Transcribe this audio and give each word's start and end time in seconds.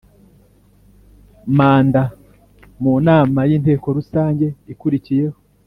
manda 1.57 2.03
mu 2.81 2.93
nama 3.07 3.39
y 3.49 3.51
Inteko 3.57 3.87
rusange 3.97 4.45
ikurikiyeho 4.73 5.37